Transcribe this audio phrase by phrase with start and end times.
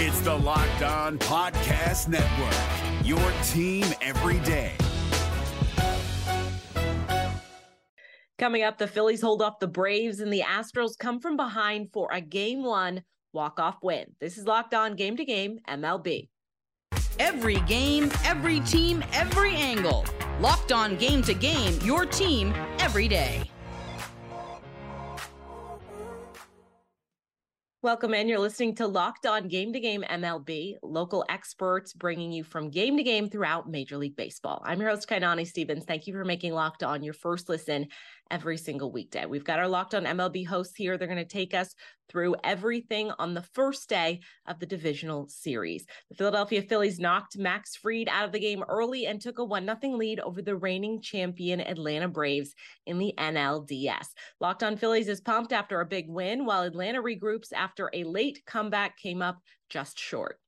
[0.00, 3.18] It's the Locked On Podcast Network, your
[3.48, 4.76] team every day.
[8.38, 12.08] Coming up, the Phillies hold off the Braves and the Astros come from behind for
[12.12, 14.14] a game one walk-off win.
[14.20, 16.28] This is Locked On Game to Game MLB.
[17.18, 20.06] Every game, every team, every angle.
[20.40, 23.50] Locked On Game to Game, your team every day.
[27.80, 28.26] Welcome in.
[28.26, 32.96] You're listening to Locked On Game to Game MLB, local experts bringing you from game
[32.96, 34.60] to game throughout Major League Baseball.
[34.66, 35.84] I'm your host, Kainani Stevens.
[35.84, 37.86] Thank you for making Locked On your first listen
[38.30, 39.26] every single weekday.
[39.26, 40.96] We've got our Locked On MLB hosts here.
[40.96, 41.74] They're going to take us
[42.08, 45.84] through everything on the first day of the divisional series.
[46.10, 49.66] The Philadelphia Phillies knocked Max Fried out of the game early and took a 1
[49.66, 52.54] 0 lead over the reigning champion Atlanta Braves
[52.86, 54.08] in the NLDS.
[54.40, 58.42] Locked on Phillies is pumped after a big win, while Atlanta regroups after a late
[58.46, 60.38] comeback came up just short.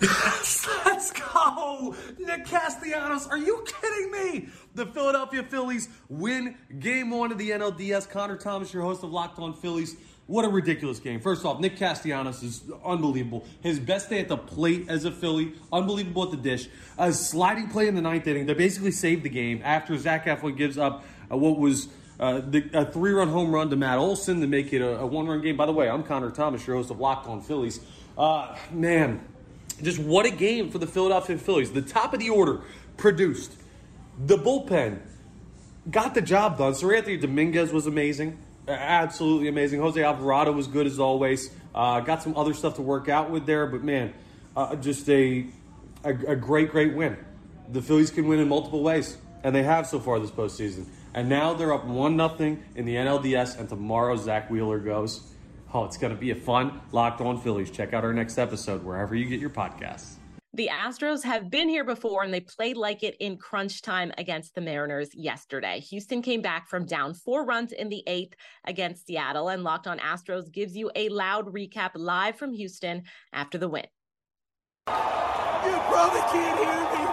[0.00, 1.94] Let's go!
[2.18, 4.48] Nick Castellanos, are you kidding me?
[4.74, 8.08] The Philadelphia Phillies win game one of the NLDS.
[8.08, 9.96] Connor Thomas, your host of Locked On Phillies.
[10.26, 11.20] What a ridiculous game.
[11.20, 13.46] First off, Nick Castellanos is unbelievable.
[13.62, 16.68] His best day at the plate as a Philly, unbelievable at the dish.
[16.98, 20.56] A sliding play in the ninth inning that basically saved the game after Zach Eflin
[20.56, 21.02] gives up
[21.32, 21.88] uh, what was
[22.20, 25.06] uh, the, a three run home run to Matt Olson to make it a, a
[25.06, 25.56] one run game.
[25.56, 27.80] By the way, I'm Connor Thomas, your host of Locked On Phillies.
[28.18, 29.24] Uh, man,
[29.82, 31.72] just what a game for the Philadelphia Phillies.
[31.72, 32.60] The top of the order
[32.96, 33.52] produced.
[34.18, 35.00] The bullpen
[35.90, 36.72] got the job done.
[36.72, 39.80] Seranthony Dominguez was amazing absolutely amazing.
[39.80, 41.50] Jose Alvarado was good as always.
[41.74, 44.12] Uh, got some other stuff to work out with there, but man,
[44.56, 45.46] uh, just a,
[46.04, 47.16] a, a great, great win.
[47.70, 50.86] The Phillies can win in multiple ways, and they have so far this postseason.
[51.14, 55.22] And now they're up one nothing in the NLDS, and tomorrow Zack Wheeler goes.
[55.74, 57.70] Oh, it's going to be a fun Locked On Phillies.
[57.70, 60.14] Check out our next episode wherever you get your podcasts.
[60.54, 64.54] The Astros have been here before and they played like it in crunch time against
[64.54, 65.80] the Mariners yesterday.
[65.80, 68.34] Houston came back from down four runs in the eighth
[68.64, 73.02] against Seattle, and Locked On Astros gives you a loud recap live from Houston
[73.34, 73.84] after the win.
[74.88, 74.94] You
[75.92, 77.04] probably can't hear me,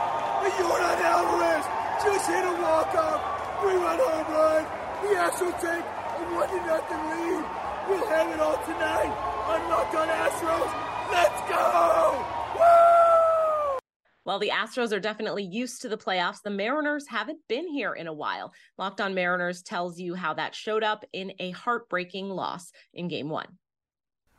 [0.41, 1.65] but Yordan Alvarez
[2.05, 4.63] just hit a walk-off three-run home run.
[5.01, 7.64] The Astros take a one to nothing lead.
[7.87, 9.13] We'll have it all tonight
[9.45, 11.11] on Locked On Astros.
[11.11, 12.25] Let's go!
[12.55, 13.79] Woo!
[14.23, 18.07] While the Astros are definitely used to the playoffs, the Mariners haven't been here in
[18.07, 18.53] a while.
[18.79, 23.29] Locked on Mariners tells you how that showed up in a heartbreaking loss in game
[23.29, 23.59] one.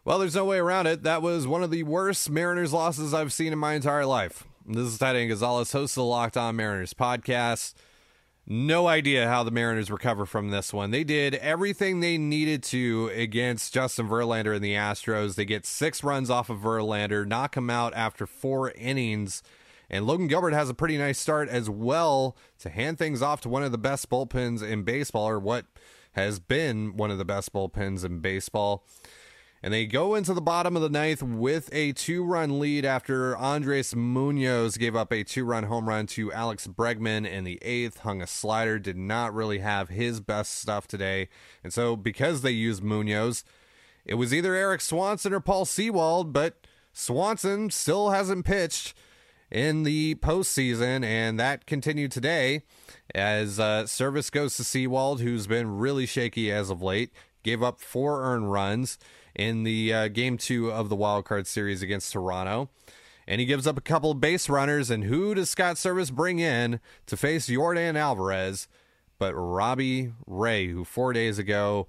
[0.04, 1.04] Well, there's no way around it.
[1.04, 4.42] That was one of the worst Mariners losses I've seen in my entire life.
[4.66, 7.74] This is Titan Gonzalez, host of the Locked On Mariners podcast.
[8.46, 10.92] No idea how the Mariners recover from this one.
[10.92, 15.34] They did everything they needed to against Justin Verlander and the Astros.
[15.34, 19.42] They get six runs off of Verlander, knock him out after four innings
[19.88, 23.48] and Logan Gilbert has a pretty nice start as well to hand things off to
[23.48, 25.66] one of the best bullpens in baseball, or what
[26.12, 28.84] has been one of the best bullpens in baseball.
[29.62, 33.36] And they go into the bottom of the ninth with a two run lead after
[33.36, 38.00] Andres Munoz gave up a two run home run to Alex Bregman in the eighth.
[38.00, 41.28] Hung a slider, did not really have his best stuff today.
[41.64, 43.44] And so, because they used Munoz,
[44.04, 48.94] it was either Erik Swanson or Paul Sewald, but Swanson still hasn't pitched
[49.50, 52.62] in the postseason, and that continued today
[53.14, 57.12] as uh, Servais goes to Sewald, who's been really shaky as of late.
[57.42, 58.98] Gave up four earned runs
[59.36, 62.70] in the uh, game two of the wild card series against Toronto.
[63.28, 64.90] And he gives up a couple base runners.
[64.90, 68.68] And who does Scott Servais bring in to face Yordan Alvarez?
[69.18, 71.88] But Robbie Ray, who four days ago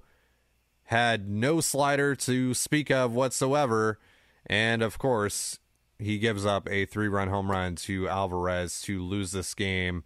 [0.84, 3.98] had no slider to speak of whatsoever.
[4.46, 5.58] And of course,
[5.98, 10.04] he gives up a three run home run to Alvarez to lose this game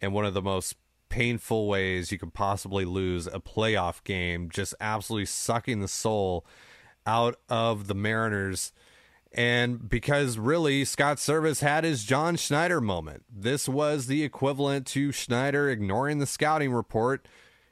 [0.00, 0.76] in one of the most
[1.08, 6.44] painful ways you could possibly lose a playoff game, just absolutely sucking the soul
[7.06, 8.72] out of the Mariners.
[9.32, 13.24] And because really, Scott Servais had his John Schneider moment.
[13.28, 17.26] This was the equivalent to Schneider ignoring the scouting report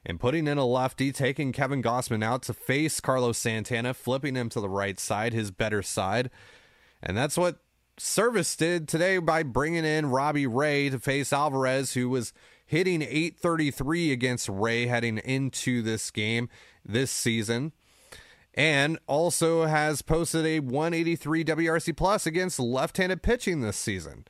[0.04, 4.48] and putting in a lefty, taking Kevin Gausman out to face Carlos Santana, flipping him
[4.48, 6.30] to the right side, his better side.
[7.00, 7.58] And that's what
[7.98, 12.32] Servais did today by bringing in Robbie Ray to face Alvarez, who was
[12.66, 16.48] hitting 833 against Ray heading into this game
[16.84, 17.72] this season.
[18.54, 24.26] And also has posted a 183 WRC plus against left handed pitching this season.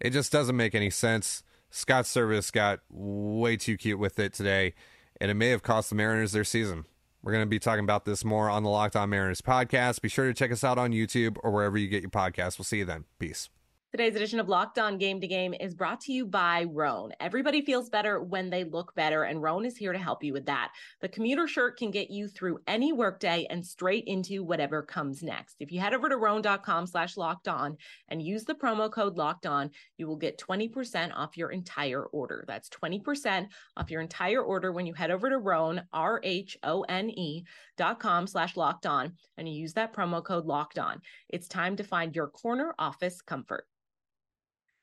[0.00, 1.44] It just doesn't make any sense.
[1.70, 4.74] Scott Servais got way too cute with it today,
[5.20, 6.84] and it may have cost the Mariners their season.
[7.22, 10.02] We're going to be talking about this more on the Locked On Mariners podcast.
[10.02, 12.58] Be sure to check us out on YouTube or wherever you get your podcasts.
[12.58, 13.04] We'll see you then.
[13.18, 13.48] Peace.
[13.92, 17.12] Today's edition of Locked On Game to Game is brought to you by Rhone.
[17.20, 20.46] Everybody feels better when they look better, and Rhone is here to help you with
[20.46, 20.72] that.
[21.02, 25.56] The commuter shirt can get you through any workday and straight into whatever comes next.
[25.60, 27.76] If you head over to rhone.com slash locked on
[28.08, 29.68] and use the promo code locked on,
[29.98, 32.46] you will get 20% off your entire order.
[32.48, 33.46] That's 20%
[33.76, 37.44] off your entire order when you head over to Rhone, R-H-O-N-E
[37.76, 41.02] dot com slash locked on, and you use that promo code locked on.
[41.28, 43.66] It's time to find your corner office comfort.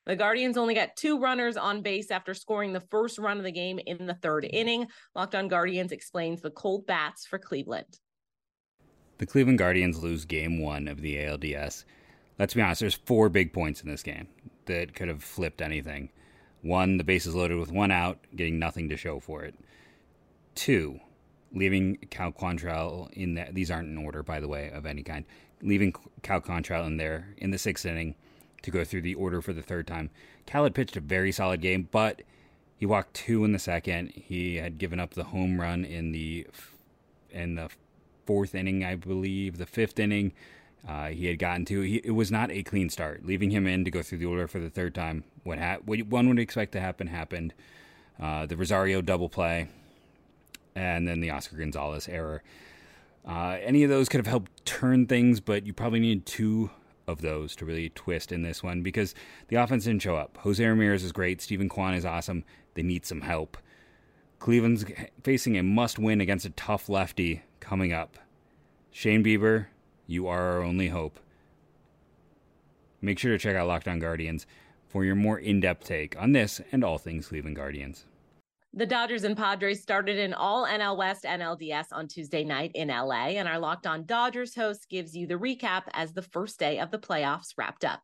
[0.09, 3.51] The Guardians only got two runners on base after scoring the first run of the
[3.51, 4.49] game in the third mm.
[4.51, 4.87] inning.
[5.13, 7.99] Locked on Guardians explains the cold bats for Cleveland.
[9.19, 11.85] The Cleveland Guardians lose game one of the ALDS.
[12.39, 14.27] Let's be honest, there's four big points in this game
[14.65, 16.09] that could have flipped anything.
[16.63, 19.53] One, the bases loaded with one out, getting nothing to show for it.
[20.55, 20.99] Two,
[21.53, 23.53] leaving Cal Quantrill in that.
[23.53, 25.23] These aren't in order, by the way, of any kind.
[25.61, 28.15] Leaving Cal Quantrill in there in the sixth inning
[28.61, 30.09] to go through the order for the third time.
[30.49, 32.23] Had pitched a very solid game, but
[32.75, 34.11] he walked two in the second.
[34.15, 36.47] He had given up the home run in the
[37.29, 37.69] in the
[38.25, 40.33] fourth inning, I believe, the fifth inning.
[40.87, 41.81] Uh, he had gotten to.
[41.81, 43.25] He, it was not a clean start.
[43.25, 46.01] Leaving him in to go through the order for the third time, what, ha- what
[46.07, 47.53] one would expect to happen happened.
[48.19, 49.67] Uh, the Rosario double play,
[50.75, 52.41] and then the Oscar Gonzalez error.
[53.27, 56.69] Uh, any of those could have helped turn things, but you probably need two
[57.09, 59.15] of those to really twist in this one because
[59.47, 60.37] the offense didn't show up.
[60.41, 61.41] Jose Ramirez is great.
[61.41, 62.43] Steven Kwan is awesome.
[62.75, 63.57] They need some help.
[64.37, 64.85] Cleveland's
[65.23, 68.17] facing a must win against a tough lefty coming up.
[68.91, 69.67] Shane Bieber,
[70.07, 71.19] you are our only hope.
[73.01, 74.45] Make sure to check out Locked On Guardians
[74.87, 78.05] for your more in depth take on this and all things Cleveland Guardians.
[78.73, 83.29] The Dodgers and Padres started an all NL West NLDS on Tuesday night in LA,
[83.29, 86.91] and our Locked On Dodgers host gives you the recap as the first day of
[86.91, 88.01] the playoffs wrapped up.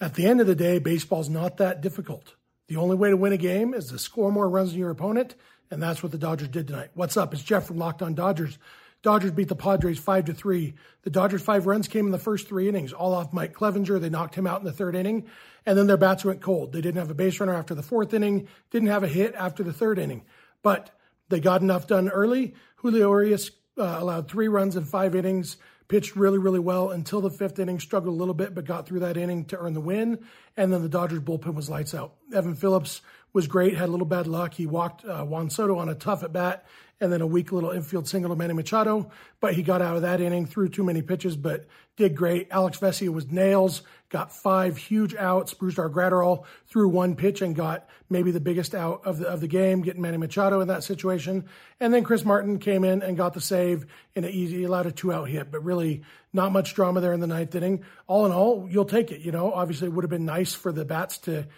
[0.00, 2.34] At the end of the day, baseball's not that difficult.
[2.66, 5.36] The only way to win a game is to score more runs than your opponent,
[5.70, 6.90] and that's what the Dodgers did tonight.
[6.94, 7.32] What's up?
[7.32, 8.58] It's Jeff from Locked On Dodgers.
[9.02, 10.74] Dodgers beat the Padres five to three.
[11.02, 14.00] The Dodgers' five runs came in the first three innings, all off Mike Clevinger.
[14.00, 15.26] They knocked him out in the third inning,
[15.66, 16.72] and then their bats went cold.
[16.72, 19.64] They didn't have a base runner after the fourth inning, didn't have a hit after
[19.64, 20.22] the third inning,
[20.62, 20.90] but
[21.28, 22.54] they got enough done early.
[22.76, 25.56] Julio Urias uh, allowed three runs in five innings,
[25.88, 29.00] pitched really, really well until the fifth inning, struggled a little bit, but got through
[29.00, 30.18] that inning to earn the win.
[30.56, 32.14] And then the Dodgers bullpen was lights out.
[32.32, 33.02] Evan Phillips
[33.32, 34.54] was great, had a little bad luck.
[34.54, 36.66] He walked uh, Juan Soto on a tough at bat
[37.02, 39.10] and then a weak little infield single to Manny Machado.
[39.40, 41.66] But he got out of that inning, threw too many pitches, but
[41.96, 42.46] did great.
[42.50, 45.52] Alex Vesia was nails, got five huge outs.
[45.52, 49.48] Brusdar Graterol threw one pitch and got maybe the biggest out of the, of the
[49.48, 51.44] game, getting Manny Machado in that situation.
[51.80, 53.84] And then Chris Martin came in and got the save
[54.14, 56.02] in an easy, allowed a two out hit, but really
[56.32, 57.84] not much drama there in the ninth inning.
[58.06, 59.22] All in all, you'll take it.
[59.22, 61.48] You know, obviously it would have been nice for the bats to,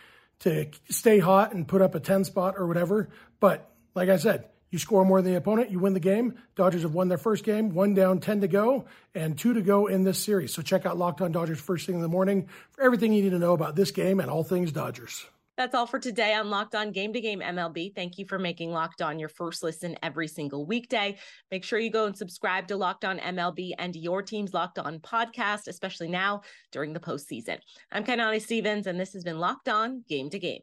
[0.40, 3.10] to stay hot and put up a 10 spot or whatever.
[3.40, 6.34] But like I said, you score more than the opponent, you win the game.
[6.56, 9.86] Dodgers have won their first game, one down, 10 to go, and two to go
[9.86, 10.52] in this series.
[10.52, 13.30] So check out Locked On Dodgers first thing in the morning for everything you need
[13.30, 15.26] to know about this game and all things Dodgers.
[15.56, 17.94] That's all for today on Locked On Game to Game MLB.
[17.94, 21.18] Thank you for making Locked On your first listen every single weekday.
[21.52, 24.98] Make sure you go and subscribe to Locked On MLB and your team's Locked On
[24.98, 26.40] podcast, especially now
[26.72, 27.58] during the postseason.
[27.92, 30.62] I'm Kainani Stevens, and this has been Locked On Game to Game.